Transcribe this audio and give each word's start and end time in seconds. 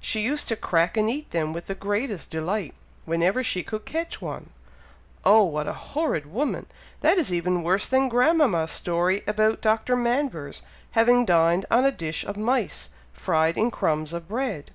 She 0.00 0.20
used 0.22 0.48
to 0.48 0.56
crack 0.56 0.96
and 0.96 1.10
eat 1.10 1.30
them 1.30 1.52
with 1.52 1.66
the 1.66 1.74
greatest 1.74 2.30
delight, 2.30 2.72
whenever 3.04 3.44
she 3.44 3.62
could 3.62 3.84
catch 3.84 4.18
one." 4.22 4.48
"Oh! 5.26 5.42
what 5.42 5.68
a 5.68 5.74
horrid 5.74 6.24
woman! 6.24 6.64
That 7.02 7.18
is 7.18 7.30
even 7.30 7.62
worse 7.62 7.86
than 7.86 8.08
grandmama's 8.08 8.70
story 8.72 9.20
about 9.26 9.60
Dr. 9.60 9.94
Manvers 9.94 10.62
having 10.92 11.26
dined 11.26 11.66
on 11.70 11.84
a 11.84 11.92
dish 11.92 12.24
of 12.24 12.38
mice, 12.38 12.88
fried 13.12 13.58
in 13.58 13.70
crumbs 13.70 14.14
of 14.14 14.26
bread!" 14.26 14.70